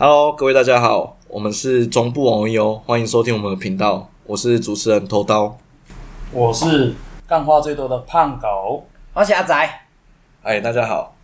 [0.00, 5.58] Hello，各位大家好，我们是中部网友，欢迎收听我们的频道，我是主持人头刀。
[6.30, 6.94] 我是
[7.26, 9.80] 干话最多的胖狗，我是阿仔，
[10.44, 11.16] 哎，大家好。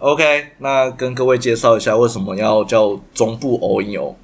[0.00, 4.16] OK，那跟各位介绍一下为什么要叫中部偶影哦。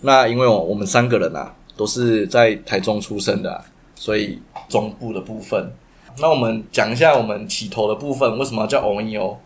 [0.00, 3.62] 那因为我我们三个人啊都是在台中出生的啊、
[3.94, 4.40] 所以
[4.70, 5.70] 中部的部分。
[6.18, 9.36] 那我们讲一下我们起头的部分，为什么要叫偶影哦？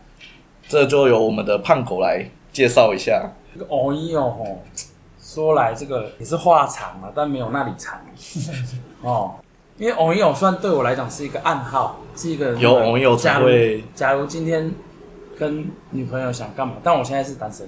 [0.67, 3.31] 这就由我们的胖狗来介绍一下。
[3.53, 4.61] 这个偶一哦吼，
[5.21, 7.99] 说来这个也是话长啊，但没有那里长
[9.01, 9.35] 哦。
[9.77, 14.73] 因为偶一哦，算对我来讲是一个暗号，是一个有偶友才假如会假如今天
[15.37, 17.67] 跟女朋友想干嘛，但我现在是单身，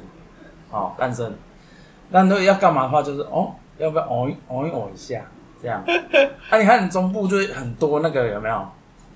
[0.72, 1.34] 哦，单身。
[2.10, 5.22] 那如果要干嘛的话，就是哦，要不要偶一偶一偶一下
[5.62, 5.84] 这样？
[6.50, 8.68] 啊，你看你中部就很多那个有没有？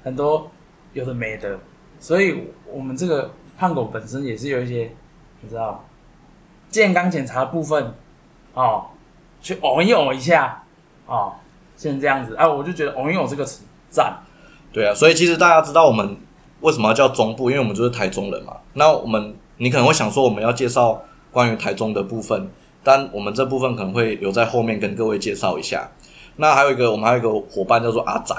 [0.03, 0.51] 很多
[0.93, 1.57] 有的没的，
[1.99, 4.91] 所以我们这个胖狗本身也是有一些，
[5.41, 5.83] 你知道，
[6.69, 7.93] 健康检查部分
[8.53, 8.85] 哦，
[9.41, 10.61] 去偶一偶一下
[11.05, 11.33] 哦，
[11.77, 14.17] 现在这样子啊，我就觉得偶一偶这个词赞，
[14.71, 16.17] 对啊，所以其实大家知道我们
[16.61, 18.57] 为什么要叫中部，因为我们就是台中人嘛。
[18.73, 22.49] 那我们你可能会想说，我们要介绍关于台中的部分，
[22.83, 25.89] 但我们这部分可能会留在后面跟各位介绍一下。
[26.37, 28.35] 那还有一个，我们还有一个伙伴叫做阿仔，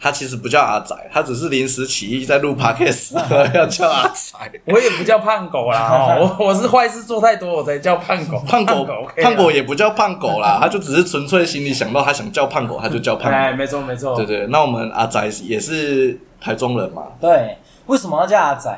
[0.00, 3.14] 他其实不叫阿仔，他只是临时起意在录 podcast
[3.54, 4.32] 要叫阿仔。
[4.64, 8.86] 我也不叫胖狗啦， 哦，我我是坏事做太多，我才叫胖狗，胖狗，
[9.22, 13.58] 胖狗也不叫胖狗啦， 他就只是纯粹心里想到他想叫胖狗，他就叫胖哎，狗。
[13.58, 18.70] 没错没错，对对，那我们阿仔也是台中人嘛，对，为什么要叫阿仔？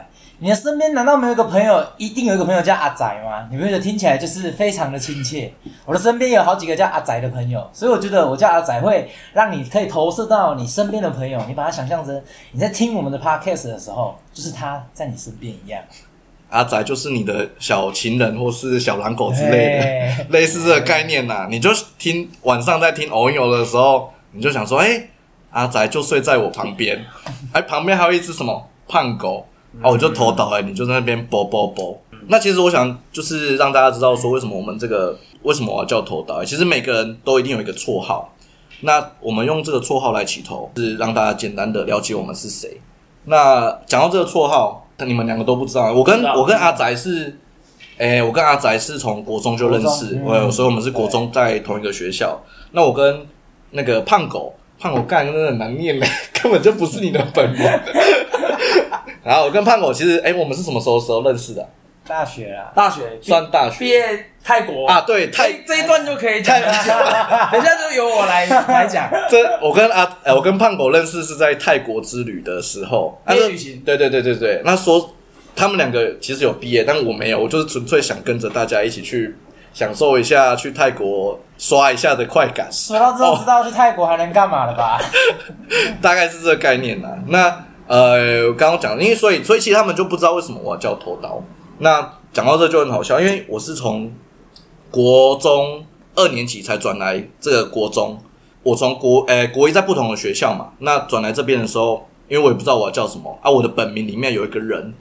[0.43, 3.47] 你的身边难道没有一个朋友，一定有一个朋友叫阿仔吗？
[3.49, 5.49] 你不觉得听起来就是非常的亲切？
[5.87, 12.21] 我的身边有好几个叫阿仔的朋友，所以我觉得我叫阿仔会让你可以投射到你身边的朋友，你把他想象成
[12.51, 15.81] 你在听我们的 podcast 的时候，就是他在你身边一样。
[16.51, 21.71] 阿仔就是你的小情人或是小狼狗之类的，哎类似这个概念呐、你就
[22.01, 25.07] 听晚上在听偶有的时候，你就想说，哎、
[25.53, 27.01] 阿仔就睡在我旁边，
[27.53, 29.47] 哎，旁边还有一只什么胖狗，
[29.81, 32.01] 啊，我就头倒哎、你就在那边啵啵啵。
[32.29, 38.33] 那其实我想就是让大家知道说，为什么我们这个为什么我要叫头倒、其实每个人都一定有一个绰号，
[38.83, 42.81] 那我们用这个绰号来起头，是让大家简单的了解我们是谁。
[43.25, 47.37] 那讲到这个绰号，你们两个都不知道，我跟我跟阿宅是，
[47.99, 50.21] 诶、我跟阿宅是从国中就认识，
[50.53, 52.41] 所以我们是国中在同一个学校。
[52.71, 53.27] 那我跟
[53.73, 56.07] 那个胖狗，胖狗干真的很难念嘞，
[56.41, 57.61] 根本就不是你的本名。
[59.25, 61.63] 然后我跟胖狗其实，诶、我们是什么时候时候认识的？
[61.63, 61.69] 啊、
[62.09, 63.79] 大学啊，大学算大学。
[63.79, 64.87] 毕业泰国。
[64.89, 65.03] 啊？
[65.07, 66.69] 对，泰这这一段就可以讲 等
[67.61, 69.09] 一下就由我来来讲。
[69.31, 73.81] 这我跟阿呃，我跟胖狗认识是在泰国之旅的时候，毕业那旅行。
[73.87, 75.15] 对对对对对，那说
[75.55, 79.37] 他们两个其实有毕业，但我没有，我就是纯粹想跟着大家一起去
[79.73, 85.01] 享受一下去泰国刷一下的快感，说到这都知道去泰国还能干嘛了吧？
[86.03, 87.11] 大概是这个概念啦。
[87.29, 91.43] 那呃，刚刚讲，因为所以所以其实他们就不知道为什么我要叫头刀。
[91.79, 94.13] 那讲到这就很好笑，因为我是从
[94.91, 95.85] 国中
[96.15, 98.19] 二年级才转来这个国中，
[98.63, 104.95] 我从国诶、国一在不同的学校嘛，那转来这边的时候，因为我也不知道我要叫什么啊，我的本名里面有一个人，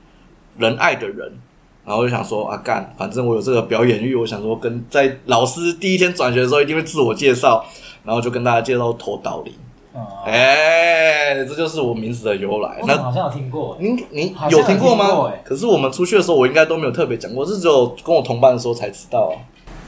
[0.57, 1.39] 仁爱的人。
[1.83, 7.65] 然后就想说啊，干，反正我有这个表演欲，我想说跟在老师第一天转学的时候一定会自我介绍，
[8.05, 9.51] 然后就跟大家介绍头岛林。
[9.93, 12.79] 嗯，哎、这就是我名字的由来。
[12.85, 13.77] 那好像有听过？
[13.79, 15.31] 您您有听过吗？
[15.43, 19.35] 可是我们出去的时候，我应该都没有特别讲过，是只有跟我同伴的时候才知道、啊。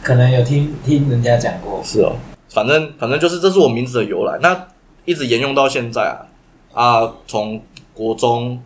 [0.02, 1.80] 可能有听听人家讲过。
[1.84, 2.12] 是哦，
[2.50, 4.68] 反正反正就是这是我名字的由来，那
[5.06, 6.28] 一直沿用到现在啊
[6.74, 7.62] 啊，从
[7.94, 8.60] 国中、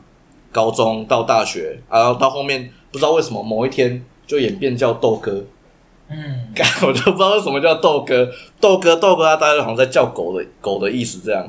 [0.52, 5.44] 高中到大学啊，到后面不知道为什么某一天就演变叫豆哥，
[6.10, 8.30] 嗯，干我都不知道为什么叫豆哥，
[8.62, 11.46] 豆哥豆哥啊，大家好像在叫狗的狗的意思这样。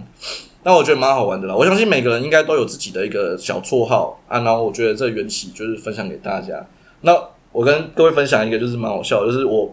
[0.64, 6.66] 那我觉得蛮好玩的啦，我相信每个人应该都有自己的一个小绰号啊，然后我觉得这缘起就是分享给大家。
[7.02, 7.16] 那
[7.52, 9.72] 我跟各位分享一个就是蛮好笑的，就是我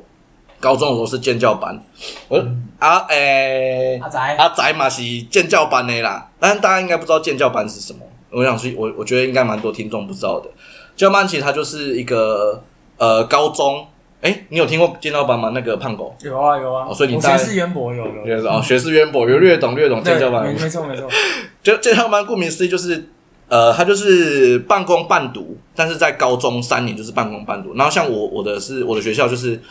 [0.59, 1.83] 高中的时候是建教班，
[2.27, 2.37] 我、
[2.77, 7.99] 啊诶、阿仔，阿仔嘛是建教班的啦，但是大家应该不知道建教班是什么。
[8.29, 10.49] 我想去，我我觉得应该蛮多听众不知道的。
[10.95, 12.61] 教班其实它就是一个
[12.97, 13.85] 呃高中，
[14.25, 15.51] 哎、你有听过建教班吗？
[15.53, 20.59] 那个胖狗，有啊有啊，哦所以你大学识渊博有有就是哦，学识渊博，有略懂略懂建对教班没。
[20.59, 21.07] 没错没错，
[21.61, 23.07] 就建教班顾名思义就是，
[23.47, 27.75] 呃，他就是半工半读，但是在高中三年就是半工半读。
[27.75, 29.61] 然后像我我的是我的学校就是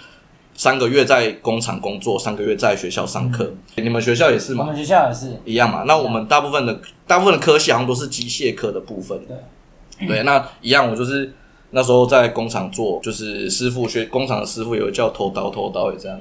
[0.55, 3.53] 三个月在工厂工作，三个月在学校上课。
[3.75, 4.61] 你们学校也是吗？
[4.61, 5.83] 我们学校也是，一样嘛。
[5.89, 9.19] 那我们大部分的大部分的科系好像都是机械科的部分。
[9.27, 11.33] 对，对，那一样，我就是
[11.75, 16.19] 那时候在工厂做，就是师傅学工厂的师傅有叫偷刀，偷刀也这样。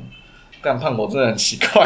[0.61, 1.85] 干胖狗真的很奇怪，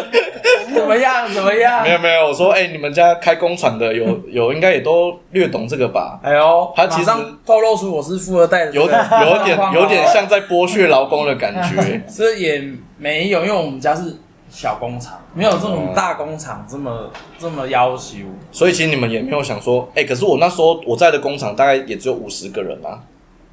[0.74, 1.30] 怎么样？
[1.30, 1.92] 怎么样没？
[1.92, 6.18] 有没有，我说哎、你们家开工厂的有 有应该也都略懂这个吧？
[6.22, 7.10] 哎呦，他其实
[7.44, 12.02] 透露出我是富二代的这个有有点有点像在剥削劳工的感觉。
[12.08, 12.64] 这也
[12.96, 14.16] 没有，因为我们家是
[14.50, 18.18] 小工厂，没有这种大工厂这么这么要求。
[18.50, 23.02] 所以其实你们也没有想说，哎、可是我那时候我在的工厂大概也只有五十个人啊。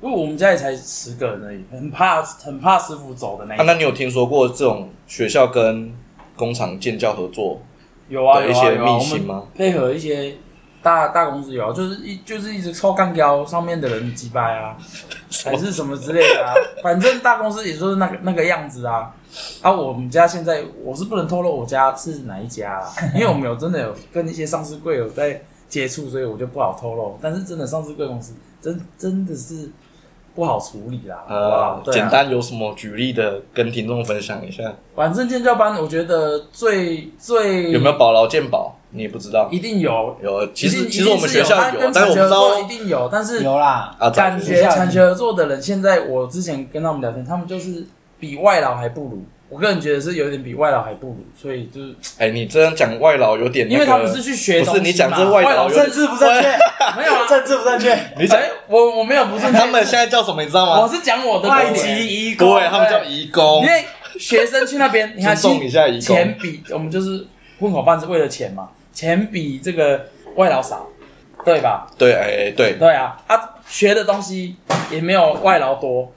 [0.01, 3.65] 因为我们家也才十个人而已，很怕很怕师傅走的那一啊，种。
[3.65, 5.91] 那你有听说过这种学校跟
[6.35, 7.59] 工厂建教合作
[8.09, 9.43] 有啊有啊一些有啊，我们秘辛吗？
[9.55, 10.35] 配合一些
[10.85, 14.77] 大大公司有啊，就是一就是一直抽干胶上面的人击败啊，
[15.43, 16.53] 还是什么之类的啊，
[16.83, 19.11] 反正大公司也就是那个那个样子啊。
[19.63, 27.17] 啊，我们家现在我是不能透露我家是哪一家啦，因为我们有真的有跟一些上市柜有在接触，所以我就不好透露。
[27.19, 29.71] 但是真的上市贵公司真真的是
[30.35, 34.71] 不好处理啦，好不好呃？，啊简单有什么举例的跟听众分享一下？
[34.95, 38.75] 反正建教班，我觉得最最有没有保劳健保？
[38.95, 39.47] 你也不知道。
[39.51, 42.59] 一定有，有，其实其实我们学校有，跟但是我不知道。
[42.59, 47.85] 一定有，但是有啦，啊，感在觉产学合作的人，现在我之前跟他们聊天，他们就是
[48.19, 49.23] 比外劳还不如。
[49.47, 56.49] 我个人觉得是有点比外劳还不如，所以就是哎，你这样讲外劳有点那个，因为他们是去学不东西嘛，是你讲这外劳有点政治不正确，
[56.97, 57.27] 没有啊？
[57.29, 58.39] 政治不正确，你讲。
[58.39, 60.41] 哎，我我没有不正确，他们现在叫什么？
[60.41, 60.81] 你知道吗？
[60.81, 63.61] 我是讲我的外籍移工，对，他们叫移工。
[63.61, 63.67] 因。
[63.67, 63.85] 为
[64.17, 66.15] 学生去那边，你看送一下移工。
[66.15, 67.27] 钱比我们就是
[67.59, 70.87] 混口饭是为了钱嘛，钱比这个外劳少，
[71.45, 71.85] 对吧？
[71.95, 72.77] 对，哎，对。
[72.79, 74.55] 对啊，他，学的东西
[74.89, 76.11] 也没有外劳多。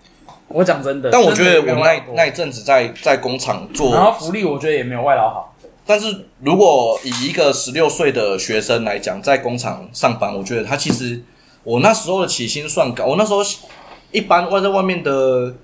[0.46, 5.54] 我讲真的，但我觉得真的我没有外劳多那那一阵子在在工厂做，然后福利我觉得也没有外劳好。
[5.84, 11.20] 但是如果以一个十六岁的学生来讲，在工厂上班，我觉得他其实
[11.64, 13.04] 我那时候的起薪算高。
[13.06, 13.40] 我那时候
[14.10, 15.54] 一般外在外面的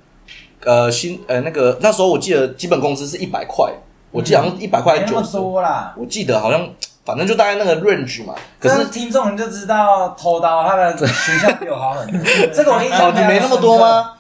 [0.65, 3.71] 呃薪呃那个那时候我记得基本工资是一百块，
[4.11, 5.95] 我记得好像一百块没那么九十，多啦。
[5.97, 6.69] 我记得好像
[7.05, 8.35] 反正就大概那个 range 嘛。
[8.59, 12.21] 可是听众你就知道偷刀他的学校比我好很多，
[12.53, 13.79] 这个我印哦，象你没那么多？
[13.79, 14.13] 吗？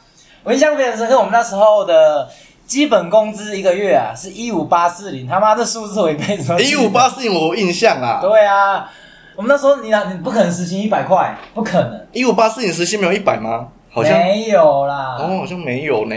[0.42, 2.28] 我印象非常深刻，我们那时候的
[2.66, 7.08] 基本工资一个月啊是一五八四零，他妈这数字我一辈子一五八。
[7.08, 8.90] 四零我有印象啊，对啊，
[9.36, 13.68] 我们那时候你哪你不可能实行一百块，不可能，一五八四零时薪没有一百吗？
[13.90, 15.16] 好像没有啦。
[15.18, 16.14] 哦，好像没有呢。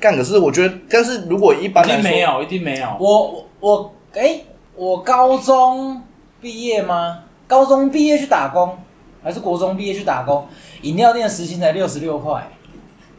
[0.00, 2.88] 干，可是我觉得，但是如果一般一来说，定没有，一定没有。
[2.98, 4.40] 我我我哎、
[4.80, 6.00] 我高中
[6.40, 7.18] 毕业吗？
[7.46, 8.78] 高中毕业去打工，
[9.22, 10.48] 还是国中毕业去打工？
[10.80, 12.48] 饮料店时薪才六十六块，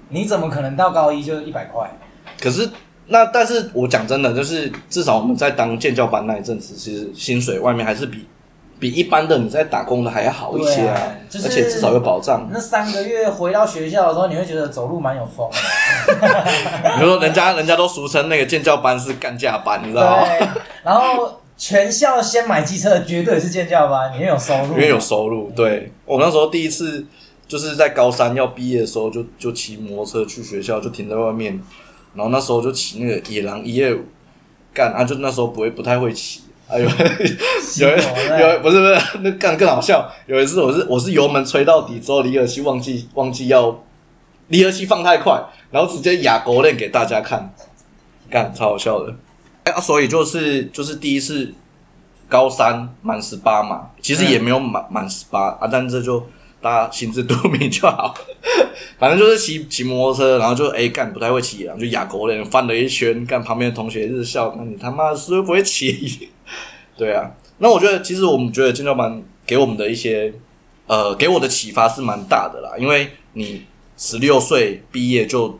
[0.09, 1.87] 你怎么可能到高一就一百块？
[2.41, 2.67] 可是
[3.05, 8.27] 那但是我讲真的，就是至少我们在当建教班那一阵子，其实薪水外面还是比
[8.79, 12.49] 比一般的你在打工的还要好一些啊，啊就是而且至少有保障。
[12.51, 16.97] 那三个月回到学校的时候，你会觉得走路蛮有风的。
[16.97, 20.23] 比如说人家人家都俗称那个建教班是干架班，你知道吗？
[20.83, 21.31] 然后
[21.61, 25.51] 全校先买机车的绝对是建教班，因为有收入，因为有收入。
[25.55, 27.05] 对我那时候第一次
[27.47, 31.61] 就是在高三要毕业的时候就，就骑摩托车去学校，就停在外面，
[32.15, 33.99] 然后那时候就骑那个野狼一夜五
[34.73, 36.41] 干，啊，就那时候不会不太会骑。
[36.67, 36.89] 哎呦，
[37.77, 40.11] 有一有不是不是，那干更好笑。
[40.25, 43.83] 有一次我是我是油门吹到底之后，离合器忘记忘记要
[44.47, 45.39] 离合器放太快，
[45.69, 47.53] 然后直接哑狗链给大家看，
[48.31, 49.13] 干超好笑的。
[49.63, 51.53] 哎、啊，所以就是就是第一次
[52.27, 56.25] 高三满十八嘛，其实也没有满满十八啊，但这就
[56.61, 58.13] 大家心知肚明就好。
[58.97, 66.29] 反正就是骑骑摩托车，然后就哎干不太会骑，然后就哑口脸翻了一圈，干旁边的同学日笑，那你他妈是不是不会骑？
[66.97, 70.33] 对啊，那我觉得其实我们觉得建教班给我们的一些
[70.87, 73.63] 呃给我的启发是蛮大的啦，因为你
[73.97, 75.59] 十六岁毕业就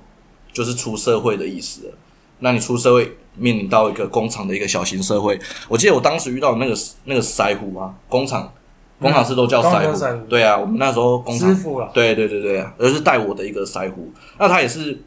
[0.54, 1.94] 就是出社会的意思了。
[2.40, 8.52] 那你出社会面临到一个工厂的一个小型社会，我记得我当时遇到那个那个腮胡啊，工厂
[9.00, 15.02] 工厂是都叫腮胡，胡对啊，我们那时候工厂师傅了，对对对对啊，而是带我的一个腮胡，那他也是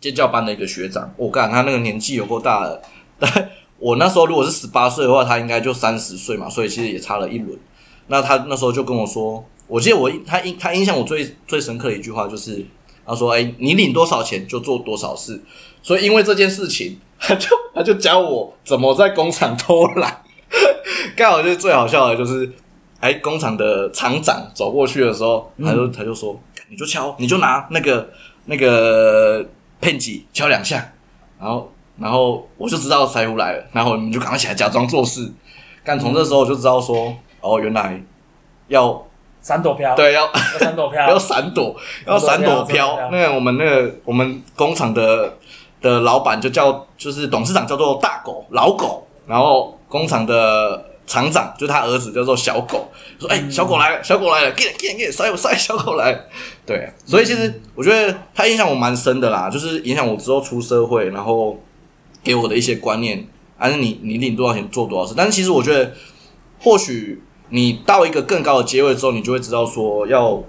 [0.00, 2.82] 尖教班的一个学长，我干他那个年纪有够大了，
[3.18, 7.58] 但 我那时候如果是十八岁的话，他应该就三十岁嘛，所以其实也差了一轮。
[8.08, 12.66] 那他那时候就跟我说，我记得我他印他印象我最最深刻的一句话就是，
[13.06, 15.40] 他说：“哎、你领多少钱就做多少事。”
[15.80, 20.22] 所以因为这件事情，他就他就教我怎么在工厂偷懒。
[21.16, 22.50] 刚好就是最好笑的就是，
[22.98, 28.08] 哎，工厂的厂长走过去的时候，他就、他就说：“你就敲，你就拿那个
[28.46, 29.44] 那个
[29.80, 30.92] 片几敲两下，
[31.38, 35.32] 然后然后我就知道财务来了，然后你们就赶快起来假装做事。
[35.84, 38.02] 干从这时候我就知道说，哦，原来
[38.68, 39.06] 要
[39.40, 42.98] 闪躲飘，对要要闪躲飘， 要闪躲，要闪躲飘。
[43.12, 45.38] 那个我们那个我们工厂的
[45.80, 56.20] 的老板就叫就是董事长叫做大狗老狗，然后工厂的厂长就是他儿子叫做小狗，说哎、小狗来了，小狗来了，给给给塞我塞小狗来了。
[56.64, 61.58] 对，所以其实我觉得他影响我蛮深的啦，就是影响我之后出社会，然后
[62.22, 65.14] 给我的一些观念，还是你你领多少钱做多少事。
[65.16, 65.92] 但是其实我觉得，
[66.60, 70.40] 或许你到一个更高的阶位之后，你就会知道说要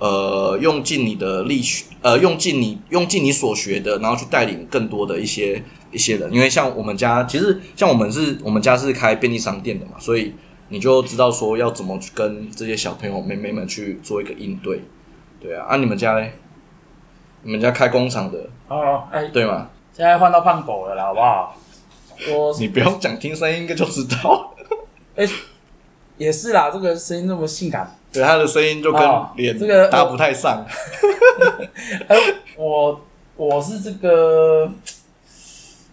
[0.00, 6.32] 呃用尽你的力学，呃用尽你用尽你所学的，然后去带领更多的一些一些人。
[6.32, 10.34] 因为像我们家，其实像我们是我们家是开便利商店的嘛，所以
[10.70, 14.80] 你就知道说要怎么去跟这些小朋友妹妹们去做一个应对。
[15.40, 16.32] 对啊，啊你们家嘞？
[17.42, 19.68] 你们家开工厂的哦，哎，对吗？
[19.92, 21.56] 现在换到胖狗了啦，好不好？
[22.28, 24.54] 我你不用讲，听声音应该就知道。
[25.16, 25.26] 哎
[26.20, 30.66] 也是啦，这个声音那么性感，对他的声音就跟哦脸这个搭不太上。
[32.08, 32.16] 哎，
[32.58, 33.00] 我
[33.36, 34.70] 我是这个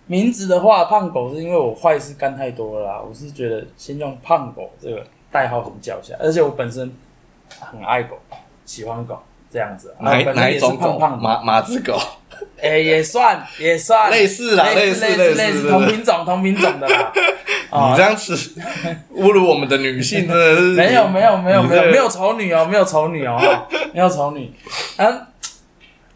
[0.05, 6.91] 名字的话，胖狗是因为我坏事干太多了啦，我是觉得先用胖狗这个代号很叫一下，而且我本身
[7.61, 8.17] 很爱狗，
[8.65, 9.17] 喜欢狗
[9.49, 10.97] 这样子啊，哪一哪一种狗？
[10.97, 11.97] 胖胖的，马马子狗。
[12.61, 17.13] 哎、也算也算类似啦类似类似类类似同品种同品种的啦。
[17.69, 18.35] 哦 你这样子
[19.15, 23.39] 侮辱我们的女性，真的是 没有没有没有没有没有丑女哦，没有丑女哦，
[23.93, 24.51] 没有丑女。
[24.95, 25.27] 啊，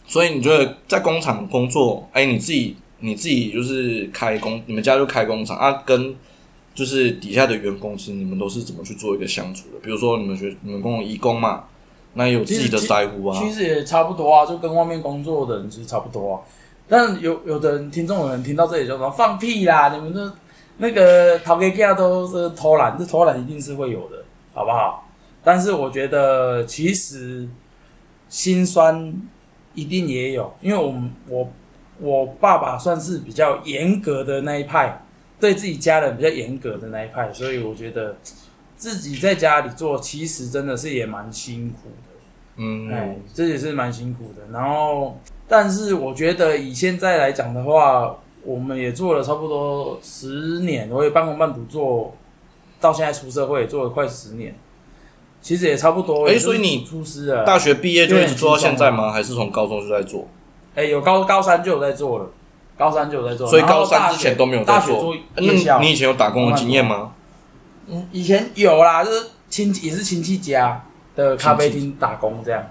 [0.07, 6.15] 所以你觉得在工厂工作，哎，你自己你自己就是开工，你们家就开工厂啊，跟
[6.73, 9.79] 就是底下的员工，其实你们都是怎么去做一个相处的？
[9.83, 11.65] 比如说你们学你们工义工嘛，
[12.13, 16.41] 那有自己的在乎啊，其实也差不多啊，就跟外面工作的人其实差不多啊。
[16.89, 20.33] 但有有的人听众有人听到这里就说放屁啦，你们这
[20.77, 24.17] 那个逃给家都是偷懒，这偷懒一定是会有的，
[24.53, 25.07] 好不好？
[25.43, 27.47] 但是我觉得其实
[28.27, 29.13] 心酸
[29.73, 31.49] 一定也有，因为我们我
[31.99, 35.01] 我爸爸算是比较严格的那一派，
[35.39, 38.15] 对自己家人比较严格的那一派，所以我觉得
[38.81, 42.17] 自己在家里做，其实真的是也蛮辛苦的。
[42.57, 44.41] 嗯哎嗯，，这也是蛮辛苦的。
[44.51, 52.15] 然后，但是我觉得以现在来讲的话，我们也做了差不多十年，我也半工半读做，
[52.79, 54.55] 到现在出社会也做了快十年，
[55.43, 56.27] 其实也差不多。
[56.27, 59.11] 哎所以你出师了，大学毕业就一直做到现在吗？
[59.11, 60.27] 还是从高中就在做？
[60.73, 62.25] 哎、有高高三就有在做了，
[62.75, 65.15] 高三就有在做，所以高三之前都没有在做大学做。
[65.35, 67.13] 那夜校你你以前有打工的经验吗？
[67.91, 70.81] 嗯，以前有啦，就是亲戚也是亲戚家
[71.15, 72.63] 的咖啡厅打工这样。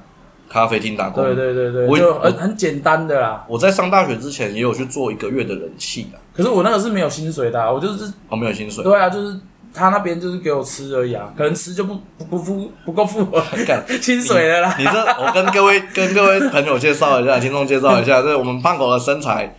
[0.49, 1.23] 咖啡厅打工。
[1.23, 3.45] 对对对对，我就很很简单的啦。
[3.49, 8.83] 我在上大学之前也有去做一个月的人气的，可是我那个是没有薪水的啊、我就是哦，没有薪水。
[8.83, 9.39] 对啊，就是
[9.73, 13.25] 他那边就是给我吃而已啊，可能吃就不不不付不够付
[14.03, 14.75] 薪水的啦。
[14.77, 14.91] 你这，
[15.23, 19.55] 我跟各位跟各位朋友介绍一下， 听众介绍一下，这是我们胖狗的身材，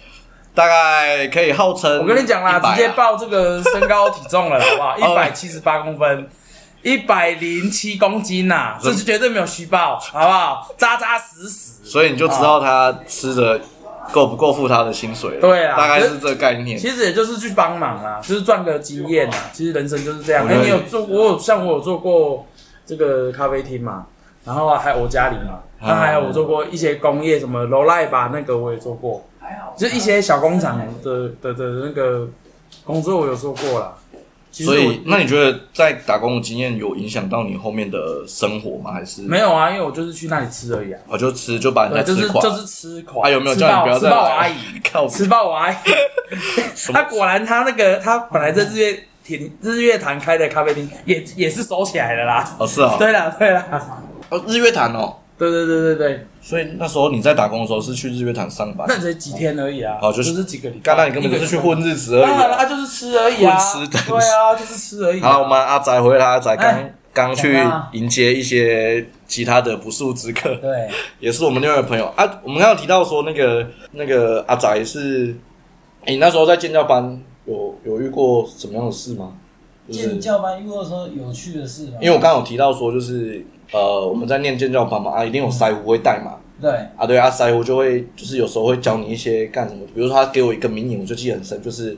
[0.53, 4.97] 大概可以号称、我跟你讲啦，100啊直接报这个身高体重了， 好不好？
[4.97, 6.29] 一哦百七十八公分，
[6.81, 10.67] 一百零七公斤呐、这是绝对没有虚报，好不好？
[10.77, 11.71] 扎扎实实。
[11.83, 13.59] 所以你就知道他吃的
[14.11, 15.41] 够不够付他的薪水了。
[15.41, 16.77] 对啊大概是这个概念。
[16.77, 19.37] 其实也就是去帮忙啦，就是赚个经验啦。
[19.53, 20.45] 其实人生就是这样。
[20.47, 21.03] 哎、你有做？
[21.03, 22.45] 我有像我有做过
[22.85, 24.05] 这个咖啡厅嘛，
[24.43, 29.23] 然后还有我家里嘛，啊那还有我做过一些工业，什么楼赖吧，那个我也做过，
[29.77, 32.27] 就是一些小工厂的的的那个
[32.83, 33.93] 工作我有做过啦。
[34.51, 38.91] 其实所以，那你觉得在打工的经验有影响到你后面的生活吗？
[38.91, 40.99] 还是没有啊，因为我就是去那里吃而已啊。
[41.07, 42.41] 我就吃就把人对，家吃垮？
[42.41, 43.25] 就是就是吃垮。
[43.25, 44.55] 啊，有没有叫你不要再吃爆我阿姨？
[44.91, 45.75] 靠吃爆我阿姨。
[46.91, 52.55] 他果然，他那个他本来在日月亭日月潭开的咖啡厅，也也是收起来了啦。
[52.59, 53.65] 哦，是啊，对啦，对啦，
[54.29, 55.15] 哦，日月潭哦。
[55.49, 60.81] 对对对对对，所以那时候你在打工的时候是去日月潭上班，那才几天而已啊，哦就就是是几个礼拜。
[60.83, 62.65] 刚才你根本就是去混日子而已当然了，他啊。
[62.69, 65.29] 就是吃而已啊，混吃的对啊，就是吃而已啊。
[65.29, 70.53] 好，我们阿仔回来，阿仔刚哎刚去讲啊迎接一些其他的不速之客。
[70.57, 70.87] 对，
[71.19, 72.23] 也是我们另外一个朋友啊。
[72.43, 75.35] 我们刚刚有提到说，那个那个阿仔是，
[76.05, 79.33] 诶你那时候在建教班有有遇过什么样的事吗？
[79.87, 81.93] 就是建教班遇过说有趣的事吗？
[81.99, 91.97] 因为我刚刚有提到说，就是呃，我们在念建教班嘛，啊，一定有腮胡会带嘛，对，啊，对啊，腮胡就会就是有时候会教你一些干什么，比如说他给我一个名言，我就记得很深，就是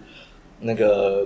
[0.62, 1.26] 那个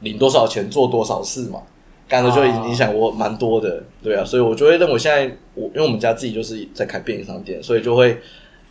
[0.00, 1.62] 领多少钱做多少事嘛，
[2.08, 8.18] 干的就影影响我蛮多的，对啊，所以我就会认为现在我因为我们家自己就是在开便利商店，所以就会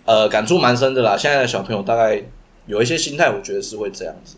[0.05, 1.15] 呃感触蛮深的啦。
[1.17, 2.21] 现在的小朋友大概
[2.67, 4.35] 有一些心态，我觉得是会这样子。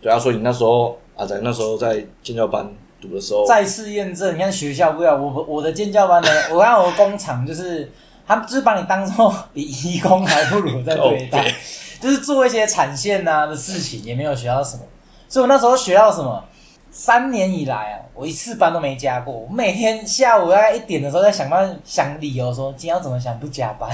[0.00, 2.68] 对啊，所以你那时候阿仔那时候在建教班
[3.06, 7.92] 读的时候，再次验证，你看学校不一样，我我的建教班呢，我看我的工厂就是，
[8.26, 11.52] 他们就是把你当做比义工还不如在对待
[12.00, 14.82] 就是做一些产线呐、的事情，也没有学到什么。
[15.28, 16.42] 所以我那时候学到什么？
[16.90, 19.34] 三年以来啊，我一次班都没加过。
[19.34, 23.90] 我每天下午大概一点的时候在想办法想理由说今天要怎么想不加班。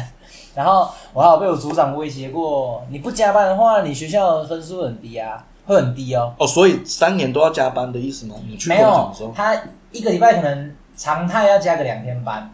[0.55, 6.35] 然后我还有被我组长威胁过，你不加班的话，你学校的分数很低啊，会很低哦。
[6.39, 8.35] 哦，所以三年都要加班的意思吗？
[8.49, 9.57] 你去没有工厂的时候，，他
[9.93, 12.53] 一个礼拜可能常态要加个两天班，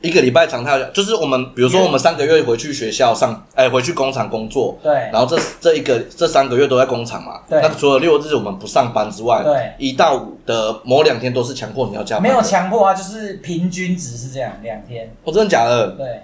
[0.00, 15.12] 一个礼拜常态就是我们，比如说我们三个月回去学校上，哎，回去工厂工作，对然后这这一个这三个月都在工厂嘛，对那除了六日我们不上班之外，对一到五的某两天都是强迫你要加班的，没有强迫啊，就是平均值是这样，两天。
[15.24, 15.88] 哦，真的假的？
[15.92, 16.22] 对，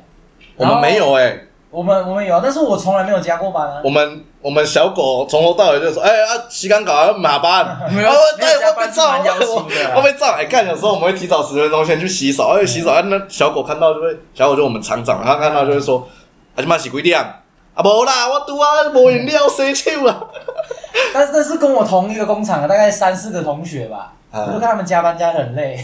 [0.57, 1.37] 我们没有哎、
[1.73, 3.89] 我们我们有，但是我从来没有加过班啊我。
[3.89, 10.27] 们我们小狗从头到尾就说，哎啊，洗干搞要马班，没有啊没有加班对 我被照，是蛮要求的啊我被照。
[10.39, 16.07] 哎，看有时候我们会提早十分钟先去洗手，而且洗手，啊那小狗看到就会，小狗就我们厂长，他看到就会说，
[16.55, 17.19] 啊，他妈洗几点？
[17.19, 20.21] 啊，无啦，我拄啊无饮料洗手啊。
[21.15, 24.13] 但是但是跟我同一个工厂的，大概三四个同学吧。
[24.31, 25.79] 啊我就看他们加班加的很累，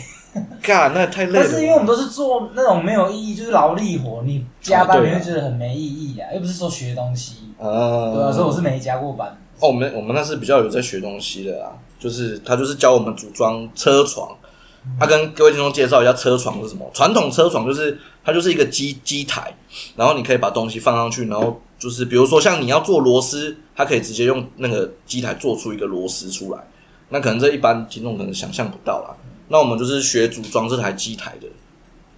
[0.62, 1.40] 干，那太累了。
[1.42, 9.28] 但是因为我们都是做那种没有意义，就是劳力活，你加班你会觉得很没意义啊，又不是说学东西，嗯，对啊，所以我是没加过班。
[9.60, 14.36] 哦，我们我们那是比较有在学东西的啦，就是他就是教我们组装车床。
[14.98, 16.88] 他、跟各位听众介绍一下车床是什么。
[16.94, 19.52] 传统车床就是它就是一个机机台，
[19.96, 26.60] 然后你可以把东西放上去，然后就是比如说像你要做螺丝，它可以直接用那个机台做出一个螺丝出来。
[27.10, 29.14] 那可能这一般听众可能想象不到啦。
[29.48, 31.46] 那我们就是学组装这台机台的。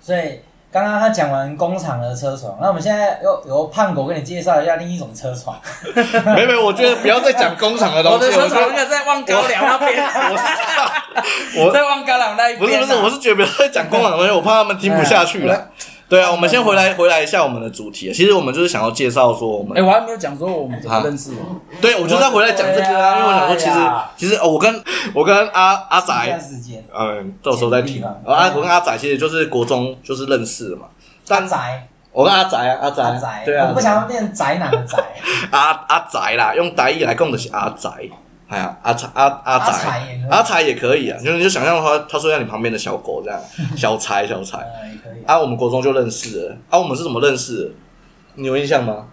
[0.00, 0.40] 所以
[0.72, 5.60] 刚刚他讲完工厂的车床，那我们现在由由胖狗给你介绍一下另一种车床。
[6.34, 8.18] 没有没有，我觉得不要再讲工厂的东西。
[8.24, 10.04] 我的车厂我觉得那个在望高粱那边，
[11.56, 12.86] 我 在望高粱那一边啊。
[12.86, 15.70] 不是不是，我是觉得不要再讲工厂的东西，我怕他们听不下去了。
[16.10, 18.12] 对啊，我们先回来回来一下我们的主题。
[18.12, 21.36] 其实我们就是想要介绍说我们哎，我还没有讲说我们怎么认识的。
[21.80, 24.82] 对，我就是要回来讲这个啊，因为我想说，其实哎其实哦，我跟
[25.14, 26.12] 我跟阿阿仔，
[26.98, 27.94] 嗯，到时候再听。
[27.94, 30.86] 简历吧然后阿我跟阿仔其实就是国中就是认识的嘛。
[31.28, 33.68] 但阿宅，我跟阿仔啊，阿仔，对啊。
[33.68, 34.98] 我不，想要变宅男的宅，
[35.52, 37.88] 阿阿仔啦，用台语来讲的是阿仔。
[38.48, 40.28] 哎呀，阿仔阿阿阿仔财也可以。
[40.28, 43.40] 阿财也可以啊，就是你就想象他他睡在你旁边的小狗这样，
[43.78, 44.58] 小财小财。
[45.26, 46.56] 啊，我们国中就认识了。
[46.68, 47.70] 啊，我们是怎么认识的？
[48.36, 49.08] 你有印象吗？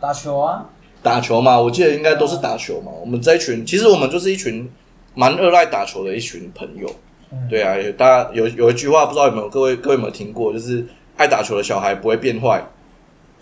[0.00, 0.66] 打球啊，
[1.02, 2.92] 打球嘛，我记得应该都是打球嘛。
[3.00, 4.70] 我们这一群，其实我们就是一群
[5.14, 6.88] 蛮热爱打球的一群朋友。
[7.32, 12.64] 嗯对啊，有大家有有一句话，不知道有没有各位各位有没有听过，就是爱打球的小孩不会变坏。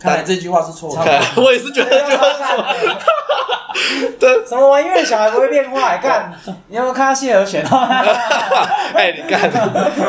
[0.01, 1.21] 看来这句话是错的。
[1.43, 2.65] 我也是觉得这句话是错。
[4.21, 5.05] 对，什么玩意儿？
[5.05, 5.99] 小孩不会变坏？
[5.99, 6.33] 干，
[6.69, 7.65] 你有没有看到谢和弦？
[8.95, 9.51] 哎，你看，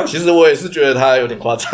[0.05, 1.71] 其实我也是觉得他有点夸张，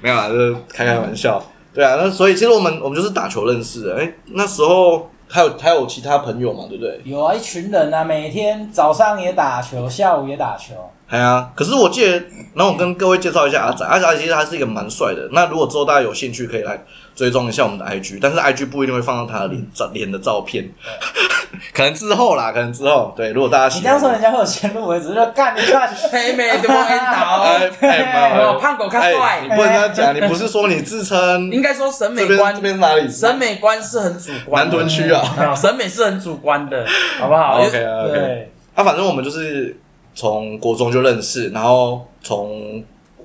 [0.00, 1.42] 没有啦，就是开开玩笑。
[1.74, 3.96] 对啊，那所以其实我们我们就是打球认识的。
[3.98, 7.00] 哎，那时候还有还有其他朋友嘛，对不对？
[7.04, 10.74] 有啊，一群人啊，每天早上也打球，下午也打球。
[11.08, 12.12] 哎呀，可是我记得，
[12.54, 15.28] 然后我跟各位介绍一下阿仔，阿仔其实他是一个蛮帅的。
[15.32, 16.82] 那如果之后大家有兴趣，可以来
[17.14, 20.68] 追踪一下我们的 IG，但是 IG 不一定会放到他的脸照脸的照片，
[21.74, 23.12] 可能之后啦，可能之后。
[23.16, 23.80] 对，如果大家喜欢。
[23.80, 29.40] 你这样说，人家会有先入为主，就干你看， 黑妹的我引导哎，哎，没有哦， 胖狗看哎，帅。
[29.42, 29.48] 你。
[29.50, 33.10] 不能这样讲，你不是说你自称应该说审美这边观这边是哪里？
[33.10, 35.20] 审美观是很主观南的，屯区啊。
[35.38, 36.86] 啊，审美是很主观的，
[37.18, 39.76] 好不好？OK OK，对，啊，反正我们就是
[40.14, 42.82] 从国中就认识，然后从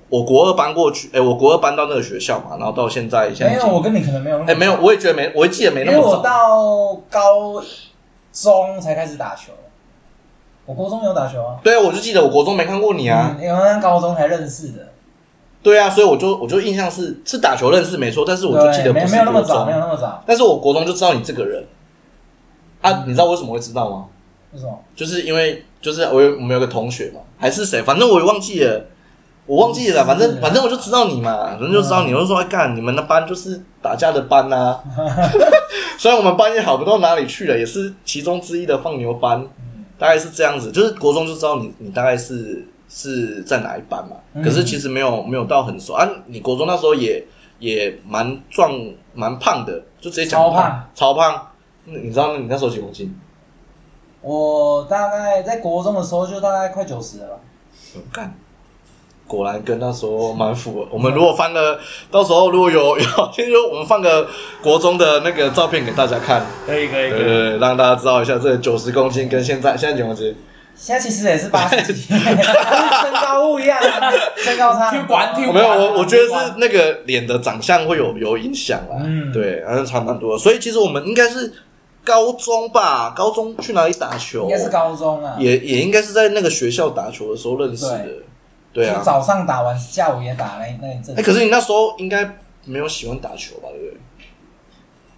[0.10, 6.22] 我国二搬过去，哎，我国二搬到那个学校嘛，然后到现在现在没有，我跟你可能没有那么哎，没有，我也觉得没，我也记得没因为我那么早。
[6.24, 7.62] 到高
[8.32, 9.52] 中才开始打球，
[10.66, 13.36] 我国中有打球啊，对啊，我就记得我国中没看过你啊。
[13.38, 14.94] 嗯，因为高中才认识的，
[15.62, 21.66] 对啊，所以我就我就印象是是打球认识没错，但是我就记得对，没不是没有那么早，没有那么早，但是我国中就知道你这个人。
[22.80, 24.06] 啊，你知道为什么会知道吗？
[24.54, 24.80] 为什么？
[24.96, 28.86] 就是因为就是我有我们有个同学嘛，还是谁，反正我也忘记了，
[29.48, 34.78] 我忘记了，反正反正我就知道你嘛，反正就知道你，我就说哎干，你们的班就是打架的班呐、
[35.98, 39.48] 虽然我们班也好不到哪里去了，也是其中之一的放牛班，
[39.98, 44.44] 大概是这样子，就是国中就知道你你大概是是在哪一班嘛，嗯。
[44.44, 45.94] 可是其实没有没有到很熟。
[45.94, 47.26] 啊，你国中那时候也
[47.60, 48.72] 也蛮壮
[49.14, 50.90] 蛮胖的，就直接讲超胖。
[50.94, 51.48] 超胖，
[51.86, 53.18] 那你知道你那时候几公斤？
[54.22, 57.28] 我大概在国中的时候就大概快九十了。
[57.30, 57.40] 吧，
[58.12, 58.36] 干，
[59.28, 60.88] 果然跟那时候蛮符合。
[60.90, 61.78] 我们如果翻了，
[62.10, 64.28] 到时候如果有有， 先说我们放个
[64.64, 70.36] 国中的那个照片给大家看，可以可以对对对，让大家知道一下这九十公斤跟现在现在几公斤。
[70.80, 78.98] 现在其实也是八十几， 身高不一样啊，身高差管去我没有，我我觉得是那个脸的长相会有有影响啦。
[79.04, 80.40] 嗯对，还是差蛮多的。
[80.40, 81.52] 所以其实我们应该是
[82.06, 84.44] 高中吧，高中去哪里打球？
[84.44, 88.06] 应该是高中啊，也也应该是在那个学校打球的时候认识的。
[88.74, 91.22] 对啊，早上打完，下午也打那那一阵哎、。
[91.22, 93.70] 可是你那时候应该没有喜欢打球吧？
[93.72, 93.98] 对不对？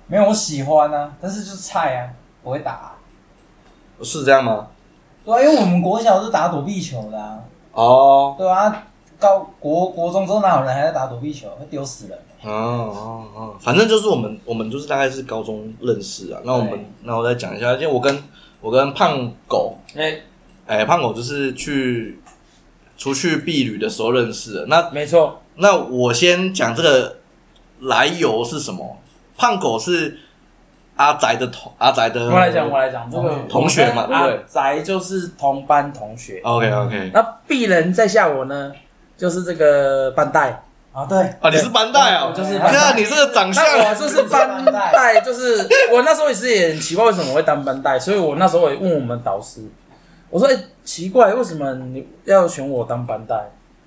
[0.07, 2.09] 没有我喜欢啊，但是就是菜啊，
[2.43, 2.95] 不会打啊。
[4.01, 4.67] 是这样吗？
[5.25, 7.39] 对啊，因为我们国小是打躲避球的啊，
[7.73, 8.88] 哦，对啊，
[9.19, 12.17] 高国国中之后哪有人还在打躲避球，会丢死人。
[12.41, 16.39] 哦哦哦，反正就是我们我们就是大概是高中认识啊。
[16.45, 18.23] 那我们那我再讲一下，因为我跟
[18.62, 20.21] 我跟胖狗，哎，
[20.65, 22.17] 哎、胖狗就是去
[22.99, 24.65] 出去避旅的时候认识的。
[24.67, 27.15] 那没错，那我先讲这个
[27.79, 28.97] 来由是什么？
[29.38, 30.19] 胖狗是
[30.97, 33.89] 阿宅的同阿宅的，我来讲，我来讲这个同学。
[33.93, 34.45] 嘛阿对不对？
[34.49, 38.69] 宅就是同班同学，OK OK 那鄙人在下我呢，
[39.17, 42.77] 就是这个班带，啊，对，啊，你是班带啊，就是班带。
[42.77, 49.62] 看你这个长相，那我就是班带，就是我那时候也是也很奇怪，为什么我会当班带，所以我那时候也问我们导师，
[50.29, 53.35] 我说：“哎、奇怪，为什么你要选我当班带？”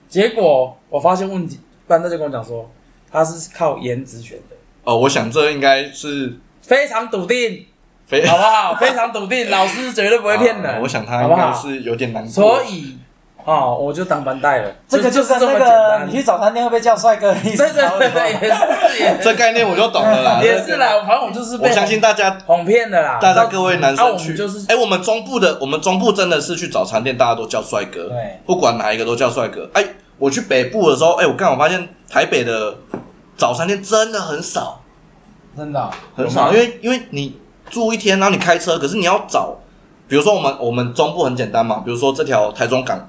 [0.09, 2.69] 结果我发现问题，班带就跟我讲说，
[3.11, 7.67] 他是靠颜值选的，哦，我想这应该是非常笃定，
[8.07, 8.75] 非好不好？
[8.75, 10.67] 非常笃定，老师绝对不会骗人。
[10.77, 11.29] 啊我想他应？
[11.37, 12.99] 该是有点难过，所以，
[13.45, 14.71] 哦，我就当班带了。
[14.89, 16.09] 这个就就是这么简跟那个单。
[16.09, 18.09] 你去早餐店会被叫帅哥的意思对对差不多。
[18.09, 20.41] 对对，也是也这概念我就懂了啦。
[20.43, 23.19] 也是啦，反正我就是被我相信大家哄骗的啦。
[23.21, 29.69] 大家各位男啊，我生去，们就是哎、我们中部的，我们中部真的是去早餐店，大家都叫帅哥，对，不管哪一个都叫帅哥。
[29.75, 29.85] 哎、
[30.19, 32.75] 我去北部的时候，哎、我刚好发现台北的
[33.37, 34.81] 早餐店真的很少，
[35.57, 37.37] 真的哦很少，因为因为你
[37.69, 39.57] 住一天，然后你开车，可是你要找，
[40.07, 43.09] 比如说我们我们中部很简单嘛，比如说这条台中港，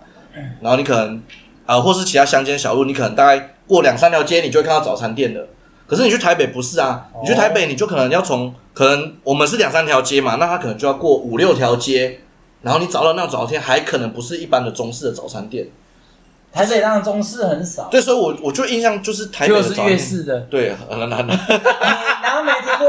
[0.61, 1.21] 然后你可能
[1.65, 5.47] 呃，或是其他乡间小路，你可能大概过两三条街，你就会看到早餐店的。
[5.85, 12.19] 可是你去台北不是啊，你去台北你就可能要从可能我们是两三条街嘛，那他可能就要过五六条街，
[12.61, 15.67] 然后你找到那种早餐店，还可能不是一般的中式的早餐店。
[16.51, 21.33] 台北当然中式很少，对，所以我我就印象就是台北是的早餐店，粤式的，对，很难的。
[21.33, 21.57] 你
[22.21, 22.87] 难道没听过？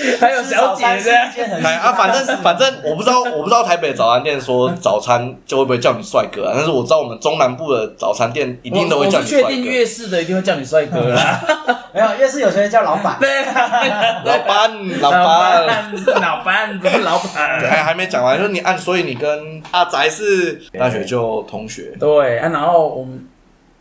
[0.20, 6.52] 还有小姐吃早餐是一件很哎啊，反正反正我不知道，我不知道台北早餐店说早餐就会不会叫你帅哥啊？
[6.56, 9.70] 但是我知道我们中南部的早餐店一定都我会叫我是确定你帅哥。
[9.70, 11.40] 粤式的一定会叫你帅哥啦。
[11.92, 13.16] 没有，粤式有些人叫老板。
[13.20, 13.44] 对，
[14.24, 15.66] 老板，老老板，
[16.20, 17.60] 老板，不是老对板。
[17.70, 23.26] 还还没讲完，就是你按，所以你跟阿宅是大学就同学，对啊，然后我们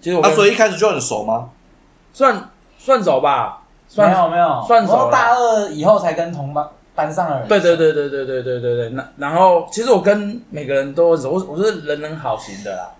[0.01, 1.49] 其实我啊，跟所以一开始就很熟吗？
[2.11, 3.58] 算算熟吧，
[3.89, 7.47] 没算有没有，算熟了我大二以后才跟同班班上的人。
[7.47, 12.91] 对对对对对对对对对，那然后其实我跟每个人都很熟，我我是人人好型的啦，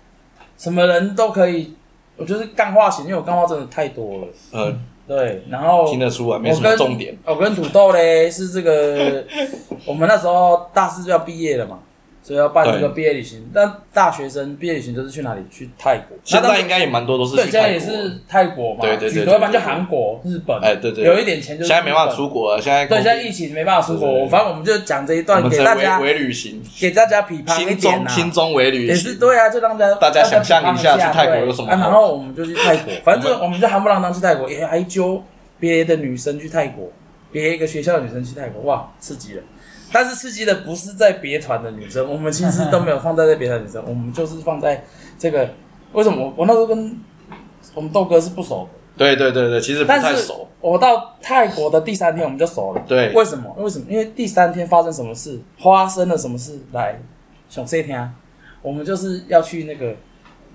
[0.58, 1.74] 什么人都可以，
[2.16, 4.26] 我就是干话型，因为我干话真的太多了。
[4.52, 7.16] 嗯，对，然后听得出来，没什么重点。
[7.24, 9.24] 我跟土豆嘞是这个，
[9.86, 11.78] 我们那时候大四就要毕业了嘛，
[12.22, 13.50] 所以要办这个对毕业旅行。
[13.52, 15.42] 但大学生毕业旅行都是去哪里？
[15.50, 16.16] 去泰国。
[16.24, 17.80] 现在应该也蛮多都是对，去现在也。
[17.80, 23.02] 是泰国嘛，对对对举头一般就韩国、日本，哎，对对，有一点钱就是现在没办法出国了，现在本。
[23.02, 28.06] 对，现在疫情没办法出国，反正我们就讲这一段给大家微微旅行，给大家批判一心点呐。
[28.06, 35.20] 中心中微旅也是对啊，就让大家大家想象一下去泰国有什么啊然后我们就去泰国，反正就我们就含不啷当去泰国，也还揪
[35.58, 36.92] 别的女生去泰国，
[37.32, 39.42] 别一个学校的女生去泰国，哇，刺激了。
[39.92, 44.84] 但是刺激的不是在别团的女生，我们其实都没有放在在别的女生，我们就是放在
[45.18, 45.48] 这个。
[45.92, 46.96] 为什么我我那时候跟
[47.74, 50.46] 我们豆哥是不熟的，对对对对，其实不但是太熟。
[50.60, 52.82] 我到泰国的第三天我们就熟了。
[52.86, 53.52] 对为什么？
[53.58, 53.86] 为什么？
[53.88, 56.60] 因为第三天发生什么事，发生了什么事？
[56.72, 57.00] 来，
[57.48, 58.12] 想这一天啊，
[58.62, 59.96] 我们就是要去那个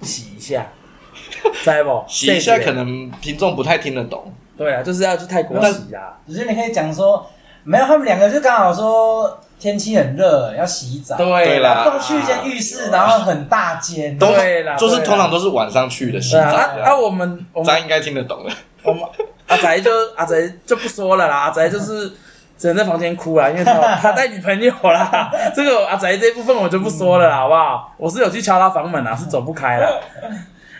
[0.01, 0.71] 洗一下，
[1.61, 2.03] 知不？
[2.07, 6.17] 洗一下洗可能听众不太听得懂，对啊，就是要去泰国洗啊。
[6.25, 7.29] 只是你可以讲说，
[7.65, 18.51] 没有，他们两个就刚好说天气很热，要洗澡，对啦都去一间浴室，然后很大间，通对啦常就是通常都是晚上去的洗澡，啊啊，我们我们这样应该听得懂的。
[18.83, 19.01] 我们
[19.47, 22.13] 阿宅就阿宅就不说了啦，阿宅就是
[22.55, 25.31] 只能在房间哭啦，因为他他带女朋友啦。
[25.55, 27.91] 这个阿宅这一部分我就不说了啦，好不好？
[27.97, 29.89] 我是有去敲他房门啊，是走不开啦。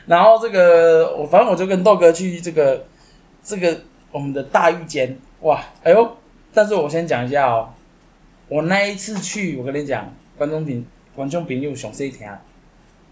[0.06, 2.86] 然后这个我反正我就跟豆哥去这个
[3.44, 3.76] 这个
[4.12, 6.18] 我们的大浴间，哇，哎呦！
[6.56, 7.70] 但是我先讲一下哦，
[8.48, 12.28] 我那一次去，我跟你讲，观众朋观众朋友熊 C 听，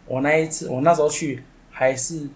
[0.05, 2.27] 我那一次我那时候去还是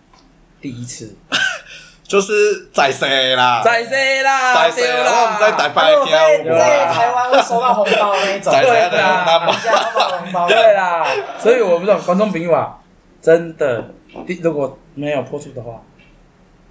[0.61, 1.15] 第一次？
[2.03, 3.61] 就是在谁啦？
[3.63, 4.53] 在谁啦？
[4.53, 4.83] 在谁？
[4.91, 11.05] 我们在台湾会收到红包的那一种，在谁对的啦那么人家收到红包，对啦，
[11.37, 12.77] 所以我不知道观众朋友啊，
[13.21, 13.83] 真的，
[14.25, 15.81] 第如果没有破处的话，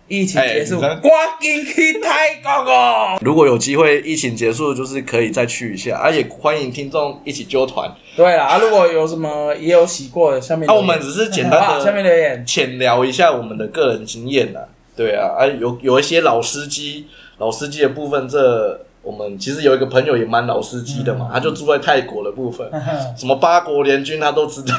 [0.09, 1.01] 疫情结束，赶
[1.41, 3.19] 紧去泰国哦。
[3.25, 7.93] 如果有机会，疫情结束，就是可以再去一下，而且欢迎听众一起揪团。
[8.15, 11.49] 对啦，啊，如果有什么也有洗过的，下面那、留言我们只是简？
[11.51, 12.45] 单下面的留言。
[12.47, 14.61] 浅聊一下我们的个人经验呐。
[14.97, 17.07] 对啊，啊有有一些老司机，
[17.39, 22.69] 老司机的部分，这我们其实有一个朋友也蛮老司机的嘛，他就住在泰国的部分，
[23.19, 24.75] 什么八国联军他都知道。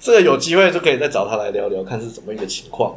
[0.00, 2.96] 这个有机会就可以再找他来聊聊，看是怎么一个情况。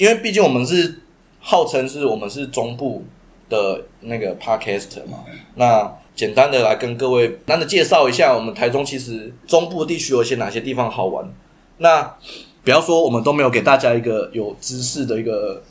[0.00, 1.02] 因为毕竟我们是
[1.40, 3.04] 号称是我们是中部
[3.50, 5.18] 的那个 podcast 嘛，
[5.56, 11.30] 那简单的来跟各位简单的介绍一下，我们台中其实中部地区有一些哪些地方好玩。
[11.76, 12.16] 那
[12.64, 15.62] 不要说我们都没有给大家一个有知识的一个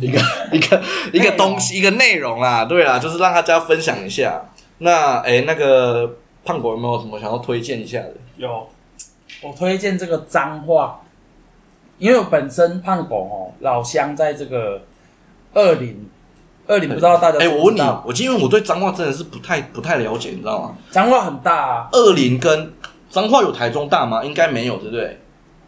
[0.00, 0.20] 一个
[0.52, 4.44] 一个一个东西一个内容啦，对啦，就是让大家分享一下。
[4.78, 8.14] 那哎、那个胖狗有没有什么想要推荐一下的？
[8.36, 8.68] 有，
[9.42, 11.00] 我推荐这个脏话，
[11.98, 14.82] 因为我本身胖狗哦，老乡在这个
[15.54, 16.08] 二林，
[16.66, 20.74] 二林不知道大家哎、知不我问你我因为我对彰化真的是不太不太了解，你知道吗？
[20.90, 21.88] 彰化很大啊。
[21.92, 22.72] 二林跟
[23.08, 24.22] 彰化有台中大吗？
[24.24, 25.18] 应该没有，对不对？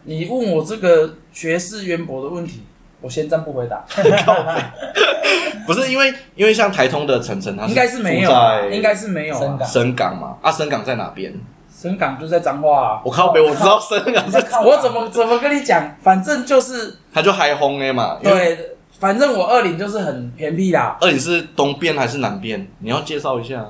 [0.03, 2.63] 你问我这个学识渊博的问题，
[3.01, 3.83] 我先暂不回答，
[5.67, 9.39] 不是因为因为像台通的晨晨，他应该是没有住啊，在应该是没有啊。
[9.39, 10.37] 深港深港嘛？
[10.41, 11.33] 啊，深港在哪边？
[11.79, 13.01] 深港就在彰化啊。
[13.05, 15.95] 我靠北，我知道深港在， 我怎么怎么跟你讲？
[16.01, 18.17] 反正就是他就嗨轰的嘛。
[18.21, 22.67] 对，反正我二林就是很偏僻啦，二林是东边还是南边？
[22.79, 23.67] 你要介绍一下啊。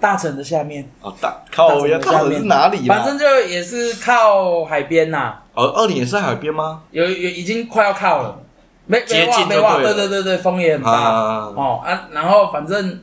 [0.00, 1.68] 大城的下面，哦，大靠
[2.02, 2.86] 靠的是哪里？
[2.86, 6.82] 反正就也是靠海边呐，哦，二林也是在海边吗？
[6.90, 8.38] 有有已经快要靠了，
[8.86, 13.00] 没接近没忘没忘，对对对对对，风也很大啊，哦啊，然后反正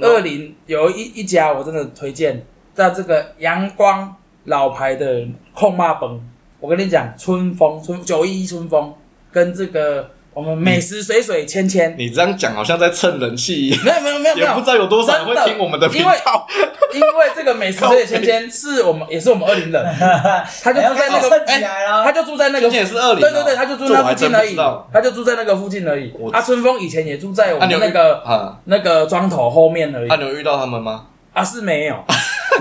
[0.00, 5.22] 二林有一一家我真的推荐，在这个阳光老牌的
[5.54, 6.10] 控骂本，
[6.58, 8.92] 我跟你讲，春风春九一一春风
[9.32, 13.68] 跟这个我们美食水水芊芊，你这样讲好像在蹭人气。
[13.68, 14.34] 一样，没有没有没有。
[14.34, 16.46] 没也不知，道有多少人会听我们的频因为道。
[16.92, 19.84] 因为这个美食水水芊芊是我们也是我们二林人，
[20.62, 22.04] 他就住在那个蹭起来了。
[22.04, 24.34] 他就住在那个芊芊也是二零哦对对对，他就住那附近而已。
[24.34, 26.12] 这我还真不知道，他就住在那个附近而已。
[26.18, 26.30] 我。
[26.32, 30.08] 啊，春风以前也住在我啊，你有们那个啊，那个庄头后面而已。
[30.10, 30.16] 啊，。
[30.16, 31.06] 你有遇到他们吗？
[31.32, 31.96] 啊，是没有，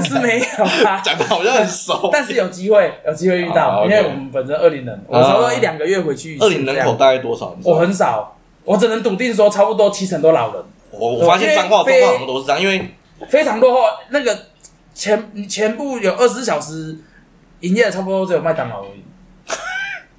[0.02, 1.02] 是没有啊。
[1.04, 2.10] 讲的好像很熟。
[2.14, 6.46] 但是有机会，有机会遇到，因为我们本身二零人，我差不多一两个月回去一次。
[6.46, 7.54] 二零人口大概多少？
[7.64, 12.90] 我很少，我只能笃定说，差不多七成都老人，我我发现脏话因为脏话好像都是这样，因为
[13.28, 13.82] 非常落后。
[14.10, 14.38] 那个
[14.96, 16.98] 全全部有二十四小时
[17.60, 19.03] 营业，差不多只有麦当劳而已。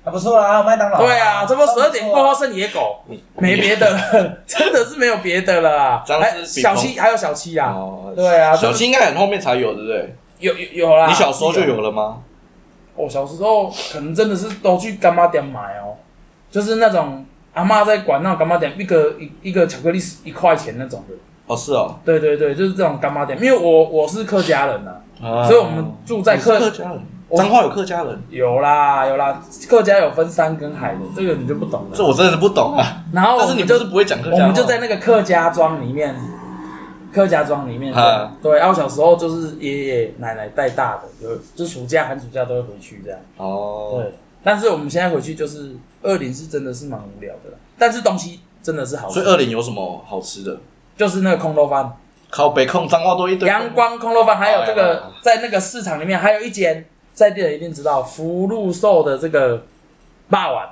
[0.05, 0.99] 还不错啦，麦当劳。
[0.99, 3.03] 对啊，这不多十二点过后剩野狗，
[3.39, 3.99] 没别的了，
[4.47, 10.15] 真的是没有别的了还小七还有小七啊，哦，对啊，小七应该很后面才有，对不对？
[10.41, 11.07] 有有有啦。
[11.07, 12.19] 你小时候就有了吗？
[12.97, 15.97] 我小时候可能真的是都去干妈店买哦，
[16.51, 21.15] 就是那种阿妈在管那种干妈店，一个一一个巧克力是一块钱那种的。
[21.47, 23.39] 哦，是哦，对对对，就是这种干妈店。
[23.43, 24.91] 因为我我是客家人呐、
[25.23, 26.99] 啊所以我们住在客客家人，我
[27.37, 31.91] 彰化有客家人，有啦有啦，客家有分山跟海的，这个你就不懂了。
[31.93, 33.05] 这我真的是不懂啊。
[33.13, 36.15] 然后但我们就是是你不不会讲客家话，我们就在那个客家庄里面，
[37.13, 38.59] 客家庄里面啊对。
[38.59, 43.19] 然后小时候就是爷爷奶奶带大的，有就暑假寒暑假都会回去这样。
[43.37, 49.15] 哦，对，但是我们现在回去就是二林是真的是蛮无聊的啦，但是东西真的是好吃。
[49.15, 50.59] 所以二林有什么好吃的？
[50.97, 51.93] 就是那个空肉饭，
[52.31, 53.49] 靠北控脏话多一堆。
[53.49, 59.63] 阳光空肉饭，还有这哎个在那个市场里面还有一间在地人一定知道福禄寿的这个
[60.29, 60.69] 霸碗，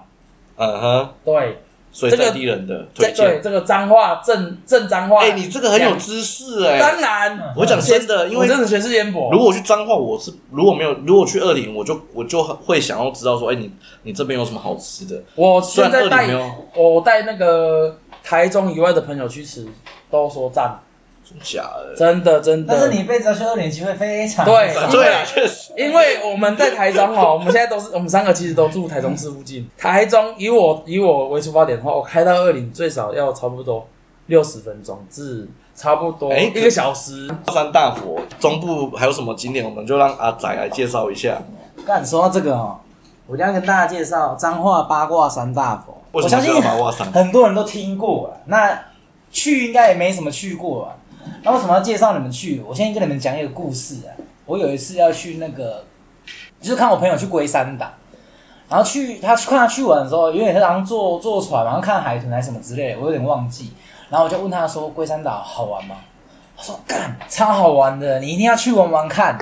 [0.56, 3.26] 嗯哼，对，所以这个在地人的这推荐。
[3.26, 6.78] 对这个脏话正正脏话，哎，你这个很有知识哎。
[6.80, 9.30] 当然，我讲真的，因为我真的学识渊博。
[9.30, 13.70] 如果我去彰化，我是如果没有，如果去二林，我就我就会想要知道说，哎，你
[14.02, 15.22] 你这边有什么好吃的？
[15.36, 19.64] 我虽然现在带二林没有，我带那个台中以外的朋友去吃，
[20.10, 20.91] 都说赞，真
[21.42, 21.96] 假的？
[21.96, 22.74] 真的真的。
[22.74, 25.72] 但是你一辈子要去二年机会非常对对啊，确实。
[25.76, 29.68] 因为我们在台中哦，我们现在都是 我们三个其实都住台中市附近。
[29.78, 33.86] 台中以我以我为出发点的话，我开到二林最少要差不多
[34.26, 37.28] 六十分钟至差不多哎一个小时。
[37.52, 41.40] 三大佛中部还有什么景点，我们就让阿仔来介绍一下。
[41.86, 42.78] 刚说到这个哦，
[43.26, 45.96] 我一定要跟大家介绍彰化八卦山大佛。
[46.12, 46.52] 我相信？
[47.12, 48.78] 很多人都听过了，那
[49.30, 50.92] 去应该也没什么去过啊。
[51.42, 52.62] 那为什么要介绍你们去？
[52.66, 54.10] 我先跟你们讲一个故事啊。
[54.46, 55.84] 我有一次要去那个，
[56.60, 57.86] 就是看我朋友去龟山岛，
[58.68, 63.72] 然后去他去看他去玩的时候，有点像坐坐船，然后看海豚还是什么之类的，我有点忘记。
[64.10, 65.96] 然后我就问他说：“龟山岛好玩吗？”
[66.56, 69.38] 他说：“干，超好玩的，你一定要去玩玩看。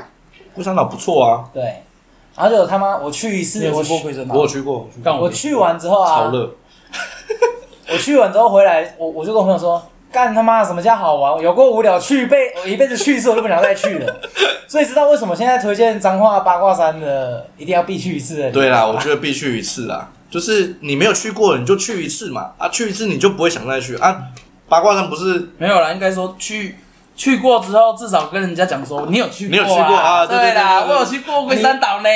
[0.54, 1.82] 龟山岛不错啊，”对，
[2.36, 4.34] 然后就他妈我去一次，我有去过龟山岛？
[4.34, 6.54] 我有去过，干我去完之后啊，超热。
[7.92, 11.42] 我去完之后回来，我我就跟我朋友说，干他妈什么叫好玩？
[11.42, 14.20] 有过无聊，去一辈我 一辈子去一次，我都不想再去了。
[14.66, 18.50] 所以知道为什么现在推荐彰化八卦山的，一定要必去一次的。
[18.50, 20.08] 对啦，我觉得必去一次啦。
[20.28, 22.52] 就是你没有去过，你就去一次嘛。
[22.58, 24.20] 啊，去一次你就不会想再去啊。
[24.68, 26.76] 八卦山不是没有啦，应该说去
[27.20, 32.08] 去过之后，至少跟人家讲说你有去过、你有去过啊对啦，我有去过龟山岛呢。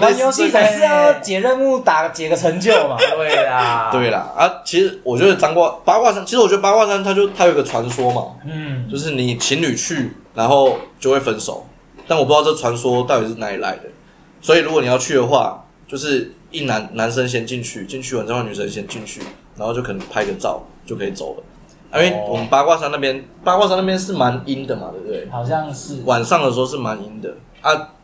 [0.00, 2.96] 玩游戏才是要 解任务打解个成就嘛。
[2.98, 4.50] 对啦，对啦啊。
[4.64, 11.64] 其实我觉得张卦八卦山，其实我觉得八卦山它就它有一个传说嘛，嗯，就是你情侣去，然后就会分手。
[12.08, 13.82] 但我不知道这传说到底是哪里来的。
[14.42, 19.20] 所以如果你要去的话，就是一男男生先进去，进去完之后女生先进去，
[19.56, 21.42] 然后就可能拍个照就可以走了。
[21.94, 25.28] 因为我们八卦山那边，八卦山那边是蛮阴的嘛，对不对？
[25.30, 26.02] 好像是。
[26.04, 27.94] 晚上的时候是蛮阴的啊。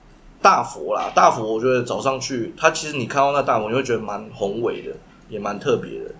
[0.40, 4.90] 大佛啦，大佛我觉得早上去，它其实你看到那大佛，你会觉得蛮宏伟的，
[5.30, 6.10] 也蛮特别的。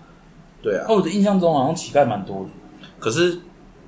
[0.63, 2.49] 对啊，那，我的印象中好像乞丐蛮多的。
[2.97, 3.39] 可是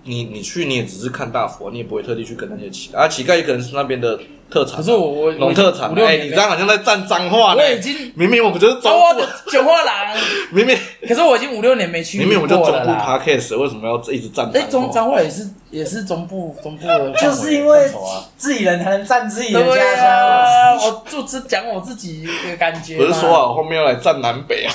[0.04, 3.08] 你你去你也只是看大佛，你也不会特地去跟那些乞丐啊。
[3.08, 7.70] 乞丐也可能是那边的特产啊，可是我我农特产哎、你这样好像在站脏话呢我。
[7.70, 10.16] 已经明明我们就是中部九画廊，
[10.52, 13.22] 明明可是我已经五六年没去明明我们就中部过了啦。
[13.24, 15.22] podcast，为什么要一直站哎，中脏话？
[15.22, 17.90] 也是也是中部中部的 就是因为。
[18.38, 20.88] 自己人才能站自己的对家啊，乡。
[20.88, 22.98] 我就只讲我自己的感觉。
[22.98, 24.72] 不是说好后面要来站南北啊？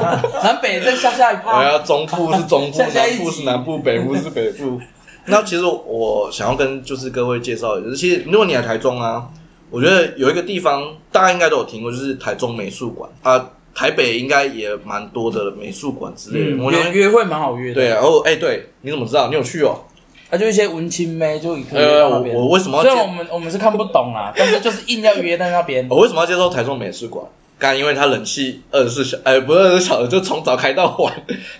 [0.42, 1.62] 南北再下下一对趴。
[1.62, 4.80] 啊，中部是中部，下南部是南部，北部是北部。
[5.26, 9.28] 那其实我想要跟就是各位介绍的，就是其实如果你来台中啊，
[9.70, 13.50] 我觉得有一个地方大家应该都有听过，就是台中美术馆啊。
[13.74, 16.56] 台北应该也蛮多的美术馆之类的。
[16.56, 17.74] 嗯我想约约会蛮好约的。
[17.76, 19.28] 对啊，然后哎、对，你怎么知道？
[19.28, 19.80] 你有去哦？
[20.28, 22.20] 啊，就一些文青妹就可以约呃，我。
[22.20, 25.86] 我为什么要虽然我介们我们是看不懂啦，但是就是硬要约在那边。
[25.88, 27.24] 我为什么要接受台中美术馆？
[27.58, 31.10] 刚因为它冷气二十四小，哎、不是二十四小时，就从早开到晚，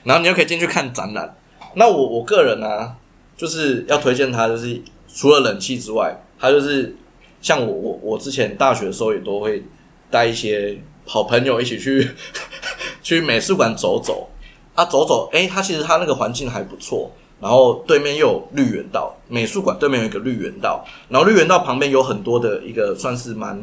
[0.05, 1.35] 然后你又可以进去看展览。
[1.77, 2.95] 那我我个人呢、
[3.43, 4.81] 就是要推荐它，就是
[5.13, 6.95] 除了冷气之外，它就是
[7.41, 9.65] 像我我我之前大学的时候也都会
[10.13, 12.09] 带一些好朋友一起去
[13.03, 14.31] 去美术馆走走
[14.77, 17.11] 啊，走走，哎、它其实它那个环境还不错。
[17.41, 23.61] 然后对面又有绿园道，美术馆对面有一个绿园道，然后绿园道旁边有很多的一个算是蛮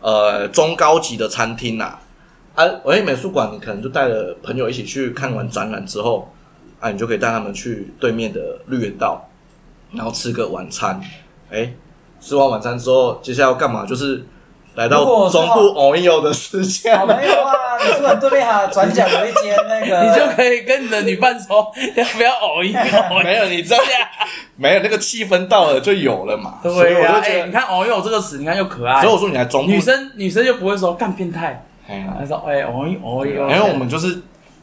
[0.00, 1.84] 呃中高级的餐厅呐、
[2.54, 2.64] 啊。
[2.64, 6.32] 啊，哎，美术馆可能就带了朋友一起去看完展览之后，
[6.80, 9.28] 啊，你就可以带他们去对面的绿园道，
[9.92, 11.00] 然后吃个晚餐。
[11.50, 11.72] 哎，
[12.20, 13.84] 吃完晚餐之后，接下来要干嘛？
[13.86, 14.24] 就是
[14.74, 17.06] 来到中部偶一有的时间好。
[17.06, 23.24] 朋友啊，美术馆对面还有转角有一间那个， 你就可以跟你的女伴说，要不要偶一偶一？
[23.24, 23.78] 没有，你知道
[24.56, 26.60] 没有那个气氛到了就有了嘛。
[26.62, 29.12] 所以对呀，哎，我就觉得，你看偶一偶这个词，你看又可爱所以。
[29.12, 33.52] 我说你来中部女生女生就不会说干变态，哎呀她说哎偶一偶一偶一。
[33.52, 34.20] 因为我们就是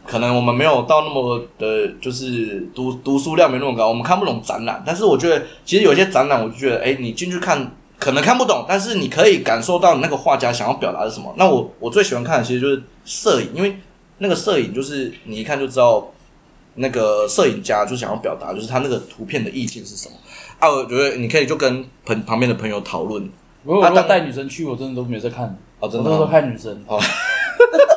[0.08, 4.84] 可能我们没有到那么的，就是读读书量没那么高，我们看不懂展览。
[4.86, 11.34] 但是我觉得，其实有些展览，我就觉得，哎、你进去看可能看不懂，但是你可以感受到你那个画家想要表达的是什么。
[11.38, 13.78] 那我我最喜欢看的其实就是摄影，因为
[14.20, 16.08] 那个摄影就是你一看就知道。
[16.78, 20.15] 那个摄影家就想要表达，就是他那个图片的意境是什么
[20.60, 20.70] 啊？
[20.70, 23.24] 我觉得你可以就跟朋旁边的朋友讨论
[23.63, 26.84] 如果我如果带女生去，我真的都没有在看，哦，真的我 都是看女生。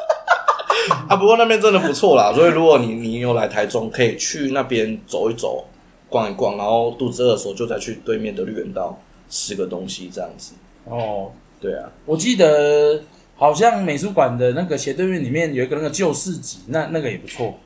[1.09, 5.65] 啊，不过那边真的不错啦，所以如果你你有来台中，可以去那边走一走、
[6.09, 10.53] 逛一逛，然后肚子饿的时候就再去对面的绿园道吃个东西，这样子。
[10.85, 13.03] 哦，对啊，我记得
[13.37, 17.59] 好像美术馆的那个斜对面里面有一个那个旧市集，那那个也不错。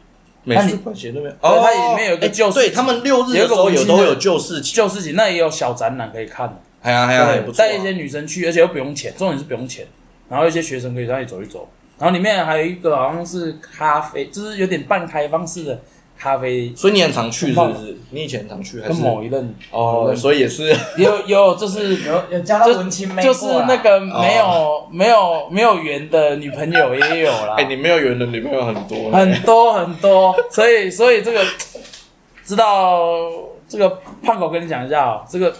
[0.44, 7.68] 美术馆斜对面，哦它里面有一个哎旧市对他们六日的时候有都有旧市集，旧市集那也有小展览可以看的，哎呀哎呀，不错啊。
[7.68, 9.86] 带一些女生去，而且又不用钱，重点是不用钱。
[10.28, 11.68] 然后一些学生可以那里走一走，
[12.02, 15.80] 然后里面还有一个好像是咖啡，就是有点半开放式的
[16.18, 17.96] 咖啡，所以你很常去是不是？
[18.10, 19.02] 你以前很常去还跟是？
[19.04, 19.54] 某一任。
[19.70, 20.76] 哦，所以也是。
[20.96, 31.44] 有 有就是有有加到文青妹就是过啦那个没有、没有没有缘的女朋友也有啦，哎，你没有缘的女朋友很多，很多很多，所以所以这个
[32.44, 33.10] 知道
[33.68, 35.54] 这个胖狗跟你讲一下哦，这个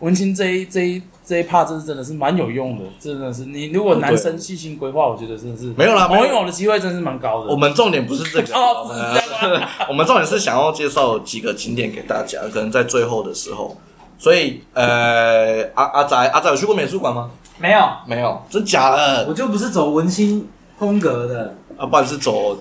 [0.00, 1.00] 文青这一这一
[1.30, 7.52] 这一 part 这是真的是蛮有用的，真的是你如果男生细心规划，我觉得真的是没有啦没有某一某的机会真是蛮高的。
[7.52, 8.90] 我们重点不是这个， 哦
[9.88, 13.76] 我们重点是想要介绍几个景点给大家，可能在最后的时候。
[14.18, 17.30] 所以，呃，阿阿仔阿仔有去过美术馆吗？
[17.58, 19.26] 没有，没有，真假的？
[19.28, 20.46] 我就不是走文青
[20.78, 21.54] 风格的。
[21.78, 22.58] 啊，不然是走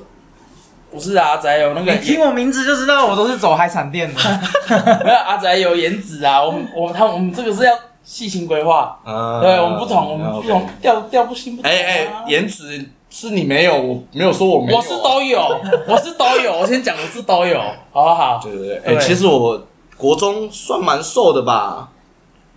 [0.90, 4.22] 不是啊，阿仔有那个你听我名字就知道，我都是走海产店的。
[5.04, 7.74] 没有阿仔有颜值啊，我们我们他我们这个是要
[8.04, 11.74] 细心规划，啊，对我们不同，我们不同调调不清不同啊。
[11.74, 15.40] 哎哎，颜值是你没有，我没有说我没有啊，我是都有，
[15.88, 17.60] 我是都有，我先讲我是都有，
[17.92, 18.40] 好不好？
[18.44, 19.62] 对对对，哎、对其实我
[19.98, 21.90] 国中算蛮瘦的吧？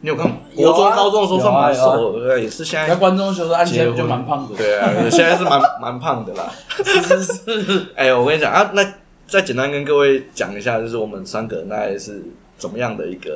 [0.05, 6.53] 你有看国中、高中的时候算蛮瘦的，对，也是现在在观众就说，按结婚现在就蛮胖的，对啊，现在是蛮 蛮胖的啦。
[6.83, 8.85] 是是是，哎、我跟你讲啊，那
[9.29, 12.21] 再简单跟各位讲一下，就是我们三个人大概是
[12.59, 13.31] 怎么样的一个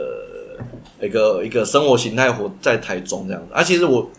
[1.01, 3.55] 一个一个生活形态，活在台中这样子。
[3.55, 4.11] 啊，其实我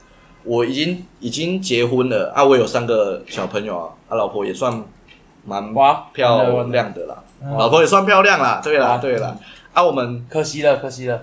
[0.43, 2.31] 我已经已经结婚了。
[2.35, 4.83] 啊，我有三个小朋友啊，啊，老婆也算
[5.45, 5.73] 蛮，
[6.13, 9.35] 漂亮的啦，嗯老婆也算漂亮啦，对啦啊对啦。
[9.73, 11.21] 啊，我们可惜了，可惜了，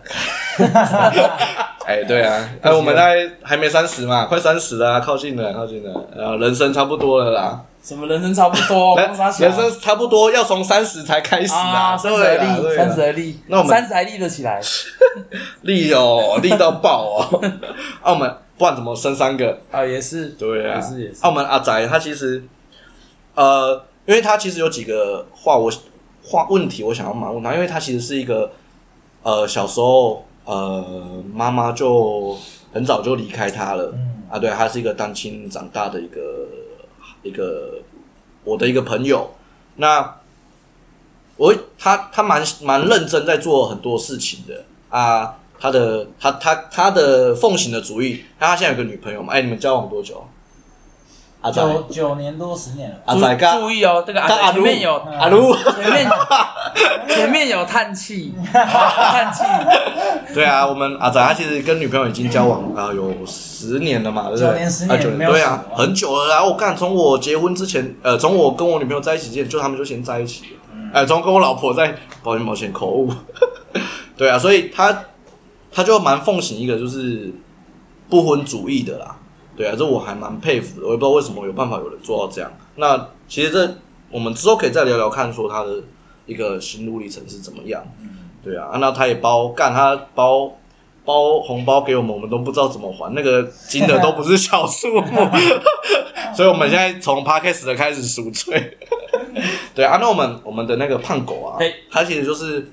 [1.86, 14.58] 哎、对啊，哎、我们大概还没三十嘛，快三十了啊、靠近了，靠近了，呃，人生差不多了啦，什么人生差不多， 人生差不不多要从三十才开始啊，三十而立，三十而立，那我们三十还立得起来，
[15.62, 17.52] 立哦，立到爆哦，
[18.00, 19.58] 澳门不然怎么生三个？
[19.70, 21.16] 啊，也是，对啊，也是也是。
[21.20, 22.42] 澳门阿仔他其实，
[23.34, 25.70] 呃，因为他其实有几个话我
[26.24, 28.50] 话问题，我想要马问他，因为他其实是一个
[29.22, 32.34] 呃小时候呃妈妈就
[32.72, 34.10] 很早就离开他了，嗯。
[34.30, 36.20] 啊，对，他是一个单亲长大的一个
[37.24, 37.80] 一个
[38.44, 39.34] 我的一个朋友，
[39.76, 40.20] 那
[41.36, 49.32] 我他他蛮蛮认真在做很多事情的啊，他的他他他的奉行的主义，他现在有个女朋友嘛？
[49.32, 50.24] 哎，你们交往多久？
[51.40, 52.96] 阿仔，九九年多十年了。
[53.04, 56.08] 阿仔跟注意哦，这个阿仔前面有阿鲁，前面
[57.08, 59.42] 前面有叹气， 叹气，
[60.34, 64.46] 对啊，我们阿仔他其实跟女朋友已经交往啊、有十年了嘛，对不对？
[64.48, 66.44] 九年十年啊很久了啊。
[66.44, 70.60] 我干，从我结婚之前，呃，从我跟我女朋友在一起之前，就他们就先在一起了。
[70.72, 73.12] 嗯哎、从跟我老婆在，抱歉抱歉，口误。
[74.16, 75.04] 对啊，所以他
[75.72, 77.32] 他就蛮奉行一个就是
[78.08, 79.16] 不婚主义的啦。
[79.56, 82.50] 对啊，这我还蛮佩服的，我也不知道为什么有办法有人做到这样。
[82.76, 83.76] 那其实这
[84.10, 85.70] 我们之后可以再聊聊看，说他的
[86.26, 87.82] 一个心路历程是怎么样。
[88.42, 90.52] 对啊，啊那他也包干，他包
[91.04, 95.28] 包红包给我们，我们都不知道怎么还，那个金额都不是小数目，
[96.34, 98.78] 所以我们现在从 podcast 的开始赎罪。
[99.74, 101.58] 对啊，那我们我们的那个胖狗啊，
[101.90, 102.70] 他其实就是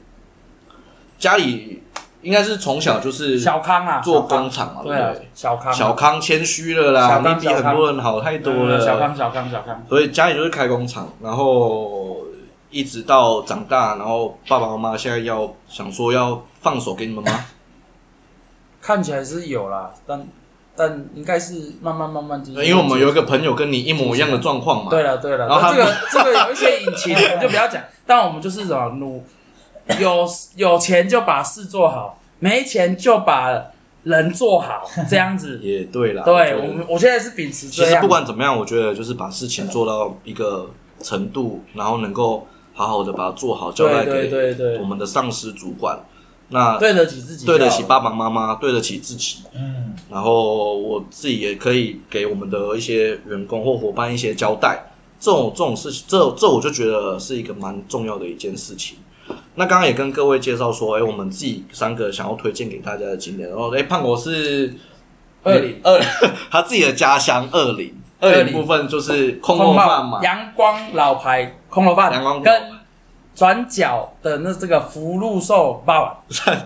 [1.18, 1.82] 家里
[2.22, 4.98] 应该是从小就是小康啊，做工厂嘛，对
[5.34, 8.78] 小康，小康谦虚了啦，你比很多人好太多了。
[8.78, 12.18] 嗯小康，小康，小康，所以家里就是开工厂，然后
[12.72, 17.46] 一直到长大，然后爸爸妈妈现在要想说要放手给你们吗？
[18.82, 20.26] 看起来是有啦，但
[20.76, 24.90] 但应该是慢慢慢慢就是，因为我们有一个朋友跟你一模一样的状况嘛。
[24.90, 27.84] 对了对了，然后这个这个有一些隐情，我们就不要讲。
[28.08, 29.24] 但我们就是什么努
[30.00, 33.68] 有有钱就把事做好，没钱就把
[34.04, 35.60] 人做好，这样子。
[35.64, 36.24] 也对啦。
[36.24, 37.92] 对我们，我现在是秉持这样。
[37.92, 40.68] 其实不管怎么样，我觉得就是把事情做到一个
[41.02, 46.00] 程度，然后能够好好的把它做好，交代给我们的上司主管。
[46.50, 47.84] 那对得起自己，对得起。
[47.84, 49.38] 爸爸妈妈，对得起自己。
[49.56, 54.92] 嗯，然后我自己也可以给我们的一些员工或伙伴一些交代。
[55.20, 58.98] 这种这种事情，这这我就觉得是一个蛮重要的一件事情。
[59.56, 63.48] 那刚刚也跟各位介绍说，哎，我们自己三个想要推荐给大家的景点。
[63.48, 64.74] 然后，哎，胖果是
[65.44, 66.02] 二零二，
[66.52, 67.94] 他自己的家乡二零。
[68.20, 72.12] 二二林林部分就是空空肉饭嘛，阳光老牌空楼饭，
[72.44, 72.54] 跟
[73.34, 76.18] 转角的那这个福禄寿霸王，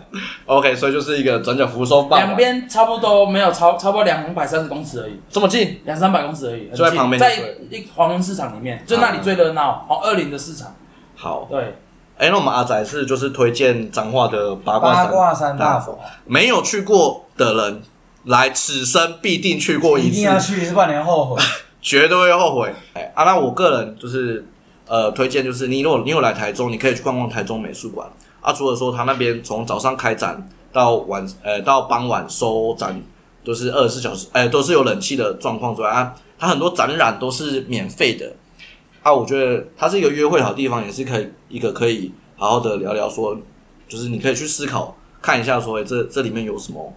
[0.48, 7.36] OK，所以就是一个转角扶手棒，两边差不多没有超差不多两百三十公尺而已，这么近，两三百公尺而已，就在旁边在
[7.70, 9.86] 一黄昏市场里面，就那里最热闹。
[9.88, 10.76] 哦，二林的市场，
[11.16, 11.48] 好。
[11.50, 11.76] 对，
[12.18, 16.00] 哎，那我们阿仔是就是推荐彰化的八卦山，八卦山大佛。
[16.26, 17.84] 没有去过的人，
[18.24, 20.10] 来此生必定去过一次。
[20.10, 21.42] 一定，要去，是不然你会后悔。
[21.80, 22.74] 绝对会后悔。
[22.96, 24.44] 哎，啊，那我个人就是
[24.88, 28.08] 呃推荐，就是你如果你有来台中，你可以去逛逛台中美术馆
[28.42, 28.54] 啊。
[28.54, 33.02] 除了说他那边从早上开展到晚呃到傍晚收展，
[33.44, 38.34] 都是二十四小时，哎、都是有冷气的状况之外啊，它很多展览都是免费的
[39.04, 39.14] 啊。
[39.14, 43.38] 我觉得它是一个约会好地方，也是可以一个可以好好的聊聊说，
[43.88, 46.94] 就是你可以去思考看一下说，哎、这这里面有什么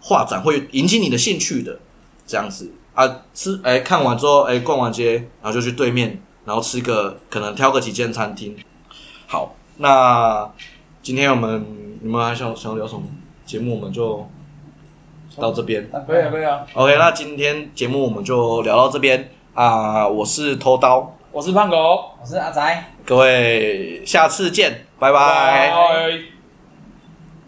[0.00, 1.78] 画展会引起你的兴趣的
[2.26, 3.22] 这样子啊。
[3.34, 8.56] 吃哎、看完之后哎、逛完街，然后就去对面，然后吃个可能挑个几间餐厅。
[9.26, 10.50] 好，那
[11.02, 13.02] 今天我们你们还想想聊什么
[13.44, 14.26] 节目，我们就
[15.36, 15.86] 到这边。
[16.06, 16.66] 可以啊，可以啊。
[16.72, 21.76] OK，那今天节目我们就聊到这边啊、我是偷刀，我是胖狗，
[22.18, 22.92] 我是阿宅。
[23.04, 26.37] 各位下次见，拜拜拜。